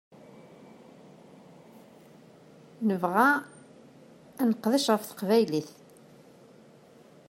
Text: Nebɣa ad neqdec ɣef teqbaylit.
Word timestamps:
Nebɣa 2.87 3.29
ad 4.41 4.45
neqdec 4.49 4.85
ɣef 4.91 5.03
teqbaylit. 5.05 5.69